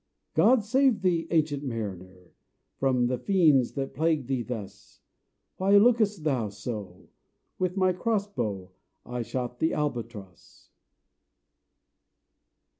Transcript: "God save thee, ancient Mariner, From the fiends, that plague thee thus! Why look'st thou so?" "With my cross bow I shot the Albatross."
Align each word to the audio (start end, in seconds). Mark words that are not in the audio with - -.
"God 0.33 0.63
save 0.63 1.03
thee, 1.03 1.27
ancient 1.29 1.63
Mariner, 1.63 2.31
From 2.79 3.05
the 3.05 3.19
fiends, 3.19 3.73
that 3.73 3.93
plague 3.93 4.25
thee 4.25 4.41
thus! 4.41 4.99
Why 5.57 5.77
look'st 5.77 6.23
thou 6.23 6.49
so?" 6.49 7.07
"With 7.59 7.77
my 7.77 7.93
cross 7.93 8.25
bow 8.25 8.71
I 9.05 9.21
shot 9.21 9.59
the 9.59 9.73
Albatross." 9.73 10.71